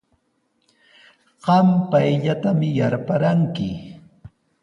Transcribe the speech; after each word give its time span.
Qam 1.45 1.67
payllatami 1.89 2.69
yarparanki. 2.79 3.69